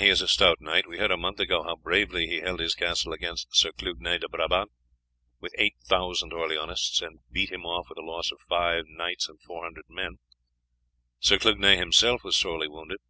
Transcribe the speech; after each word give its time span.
"He 0.00 0.08
is 0.08 0.22
a 0.22 0.28
stout 0.28 0.62
knight. 0.62 0.88
We 0.88 0.96
heard 0.96 1.10
a 1.10 1.16
month 1.18 1.40
ago 1.40 1.62
how 1.62 1.76
bravely 1.76 2.26
he 2.26 2.40
held 2.40 2.58
his 2.58 2.74
castle 2.74 3.12
against 3.12 3.54
Sir 3.54 3.70
Clugnet 3.72 4.22
de 4.22 4.30
Brabant 4.30 4.70
with 5.40 5.54
8000 5.58 6.32
Orleanists, 6.32 7.02
and 7.02 7.20
beat 7.30 7.52
him 7.52 7.66
off 7.66 7.90
with 7.90 7.98
a 7.98 8.00
loss 8.00 8.32
of 8.32 8.38
five 8.48 8.86
knights 8.88 9.28
and 9.28 9.38
400 9.42 9.84
men. 9.90 10.20
Sir 11.20 11.36
Clugnet 11.36 11.76
himself 11.78 12.24
was 12.24 12.34
sorely 12.34 12.66
wounded. 12.66 13.00